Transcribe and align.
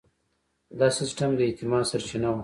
دا 0.79 0.87
سیستم 0.99 1.29
د 1.35 1.39
اعتماد 1.47 1.83
سرچینه 1.91 2.29
وه. 2.33 2.39